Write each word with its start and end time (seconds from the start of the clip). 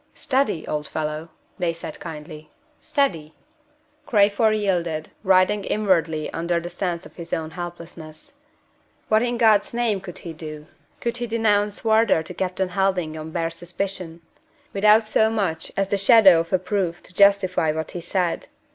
"Steady, 0.15 0.67
old 0.67 0.87
fellow!" 0.87 1.29
they 1.59 1.73
said 1.73 1.99
kindly 1.99 2.49
"steady!" 2.79 3.35
Crayford 4.07 4.55
yielded, 4.55 5.11
writhing 5.23 5.63
inwardly 5.63 6.27
under 6.33 6.59
the 6.59 6.71
sense 6.71 7.05
of 7.05 7.17
his 7.17 7.31
own 7.33 7.51
helplessness. 7.51 8.33
What 9.09 9.21
in 9.21 9.37
God's 9.37 9.75
name 9.75 10.01
could 10.01 10.17
he 10.17 10.33
do? 10.33 10.65
Could 11.01 11.17
he 11.17 11.27
denounce 11.27 11.85
Wardour 11.85 12.23
to 12.23 12.33
Captain 12.33 12.69
Helding 12.69 13.15
on 13.15 13.29
bare 13.29 13.51
suspicion 13.51 14.21
without 14.73 15.03
so 15.03 15.29
much 15.29 15.71
as 15.77 15.89
the 15.89 15.99
shadow 15.99 16.39
of 16.39 16.51
a 16.51 16.57
proof 16.57 17.03
to 17.03 17.13
justify 17.13 17.71
what 17.71 17.91
he 17.91 18.01
said? 18.01 18.47